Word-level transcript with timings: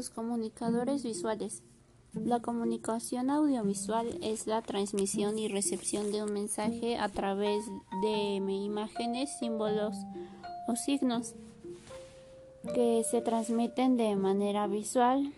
Los 0.00 0.08
comunicadores 0.08 1.02
visuales. 1.02 1.62
La 2.14 2.40
comunicación 2.40 3.28
audiovisual 3.28 4.16
es 4.22 4.46
la 4.46 4.62
transmisión 4.62 5.38
y 5.38 5.48
recepción 5.48 6.10
de 6.10 6.22
un 6.22 6.32
mensaje 6.32 6.96
a 6.96 7.10
través 7.10 7.66
de 8.00 8.38
imágenes, 8.50 9.28
símbolos 9.38 9.98
o 10.68 10.74
signos 10.74 11.34
que 12.74 13.04
se 13.10 13.20
transmiten 13.20 13.98
de 13.98 14.16
manera 14.16 14.66
visual 14.68 15.34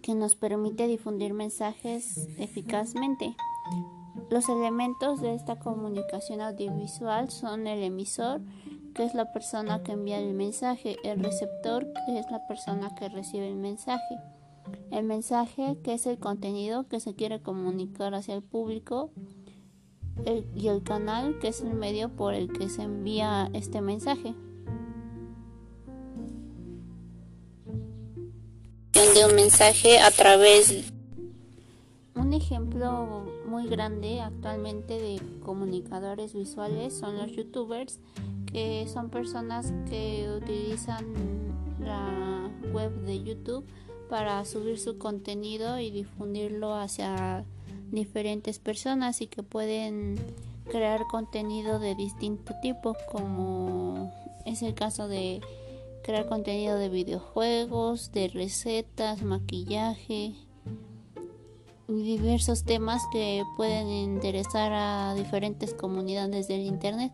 que 0.00 0.14
nos 0.14 0.34
permite 0.34 0.86
difundir 0.86 1.34
mensajes 1.34 2.28
eficazmente. 2.38 3.36
Los 4.30 4.48
elementos 4.48 5.20
de 5.20 5.34
esta 5.34 5.58
comunicación 5.58 6.40
audiovisual 6.40 7.30
son 7.30 7.66
el 7.66 7.82
emisor, 7.82 8.40
que 8.94 9.04
es 9.04 9.14
la 9.14 9.32
persona 9.32 9.82
que 9.82 9.92
envía 9.92 10.18
el 10.18 10.34
mensaje, 10.34 10.96
el 11.04 11.22
receptor, 11.22 11.86
que 12.06 12.18
es 12.18 12.30
la 12.30 12.46
persona 12.46 12.94
que 12.94 13.08
recibe 13.08 13.48
el 13.48 13.56
mensaje, 13.56 14.18
el 14.90 15.04
mensaje, 15.04 15.78
que 15.82 15.94
es 15.94 16.06
el 16.06 16.18
contenido 16.18 16.88
que 16.88 17.00
se 17.00 17.14
quiere 17.14 17.40
comunicar 17.40 18.14
hacia 18.14 18.34
el 18.34 18.42
público, 18.42 19.10
y 20.54 20.68
el 20.68 20.82
canal, 20.82 21.38
que 21.38 21.48
es 21.48 21.62
el 21.62 21.74
medio 21.74 22.10
por 22.10 22.34
el 22.34 22.52
que 22.52 22.68
se 22.68 22.82
envía 22.82 23.48
este 23.52 23.80
mensaje. 23.80 24.34
de 29.14 29.26
un 29.26 29.34
mensaje 29.34 29.98
a 29.98 30.10
través 30.10 30.90
un 32.14 32.32
ejemplo 32.32 33.26
muy 33.46 33.68
grande 33.68 34.22
actualmente 34.22 34.98
de 34.98 35.20
comunicadores 35.44 36.32
visuales 36.32 36.96
son 36.96 37.18
los 37.18 37.30
youtubers 37.32 38.00
que 38.52 38.86
son 38.86 39.08
personas 39.08 39.72
que 39.88 40.28
utilizan 40.36 41.06
la 41.80 42.50
web 42.72 42.92
de 43.02 43.22
YouTube 43.22 43.64
para 44.08 44.44
subir 44.44 44.78
su 44.78 44.98
contenido 44.98 45.78
y 45.78 45.90
difundirlo 45.90 46.74
hacia 46.74 47.44
diferentes 47.90 48.58
personas 48.58 49.20
y 49.20 49.26
que 49.26 49.42
pueden 49.42 50.16
crear 50.70 51.06
contenido 51.10 51.78
de 51.78 51.94
distinto 51.94 52.54
tipo 52.62 52.94
como 53.10 54.12
es 54.44 54.62
el 54.62 54.74
caso 54.74 55.08
de 55.08 55.40
crear 56.02 56.26
contenido 56.26 56.76
de 56.76 56.88
videojuegos, 56.88 58.12
de 58.12 58.28
recetas, 58.28 59.22
maquillaje 59.22 60.34
y 61.88 62.02
diversos 62.02 62.64
temas 62.64 63.02
que 63.12 63.42
pueden 63.56 63.88
interesar 63.88 64.72
a 64.72 65.14
diferentes 65.14 65.74
comunidades 65.74 66.48
del 66.48 66.62
internet. 66.62 67.12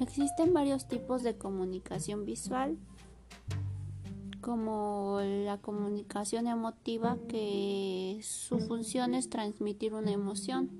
Existen 0.00 0.54
varios 0.54 0.86
tipos 0.86 1.24
de 1.24 1.36
comunicación 1.36 2.24
visual, 2.24 2.78
como 4.40 5.18
la 5.20 5.58
comunicación 5.58 6.46
emotiva, 6.46 7.18
que 7.28 8.20
su 8.22 8.60
función 8.60 9.14
es 9.14 9.28
transmitir 9.28 9.94
una 9.94 10.12
emoción. 10.12 10.70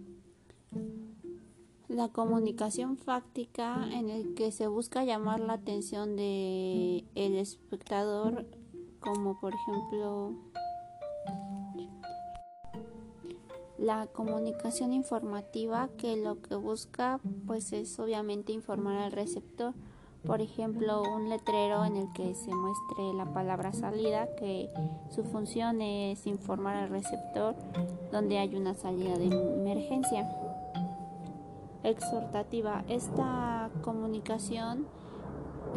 La 1.89 2.11
comunicación 2.11 2.97
fáctica, 2.97 3.89
en 3.93 4.09
el 4.09 4.35
que 4.35 4.53
se 4.53 4.69
busca 4.69 5.05
llamar 5.05 5.41
la 5.41 5.55
atención 5.55 6.15
de 6.15 7.05
el 7.17 7.35
espectador, 7.35 8.47
como 9.01 9.41
por 9.41 9.53
ejemplo 9.53 10.35
La 13.79 14.09
comunicación 14.09 14.93
informativa 14.93 15.89
que 15.99 16.17
lo 16.17 16.43
que 16.43 16.57
busca 16.57 17.21
pues 17.47 17.73
es 17.73 17.97
obviamente 18.01 18.53
informar 18.53 18.97
al 18.97 19.13
receptor. 19.13 19.73
Por 20.27 20.41
ejemplo, 20.41 21.03
un 21.03 21.29
letrero 21.29 21.85
en 21.85 21.97
el 21.97 22.13
que 22.13 22.35
se 22.35 22.53
muestre 22.53 23.15
la 23.15 23.33
palabra 23.33 23.73
salida, 23.73 24.35
que 24.35 24.69
su 25.11 25.23
función 25.23 25.81
es 25.81 26.27
informar 26.27 26.75
al 26.75 26.91
receptor 26.91 27.55
donde 28.11 28.39
hay 28.39 28.57
una 28.57 28.75
salida 28.75 29.17
de 29.17 29.27
emergencia. 29.27 30.29
Exhortativa. 31.85 32.85
Esta 32.89 33.71
comunicación 33.83 34.89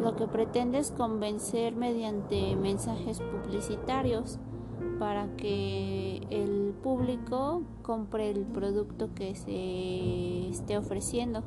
lo 0.00 0.16
que 0.16 0.26
pretende 0.26 0.78
es 0.78 0.90
convencer 0.90 1.76
mediante 1.76 2.56
mensajes 2.56 3.20
publicitarios 3.20 4.40
para 4.98 5.28
que 5.36 6.26
el 6.30 6.51
público 6.92 7.62
compre 7.80 8.28
el 8.28 8.42
producto 8.44 9.08
que 9.14 9.34
se 9.34 10.50
esté 10.50 10.76
ofreciendo. 10.76 11.42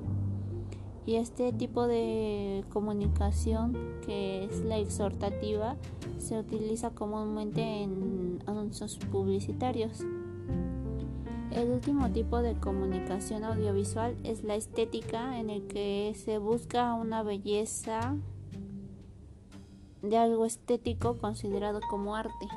Y 1.06 1.18
este 1.18 1.54
tipo 1.54 1.86
de 1.86 2.66
comunicación, 2.70 3.78
que 4.04 4.46
es 4.46 4.62
la 4.62 4.80
exhortativa, 4.80 5.76
se 6.18 6.40
utiliza 6.40 6.90
comúnmente 6.90 7.62
en 7.62 8.40
anuncios 8.48 8.98
publicitarios. 9.12 10.04
El 11.52 11.70
último 11.70 12.10
tipo 12.10 12.42
de 12.42 12.56
comunicación 12.56 13.44
audiovisual 13.44 14.18
es 14.24 14.44
la 14.44 14.56
estética, 14.56 15.40
en 15.40 15.52
el 15.52 15.68
que 15.68 16.14
se 16.16 16.40
busca 16.40 16.96
una 16.96 17.22
belleza 17.22 18.16
de 20.02 20.18
algo 20.18 20.48
estético 20.48 21.20
considerado 21.20 21.82
como 21.88 22.16
arte. 22.16 22.48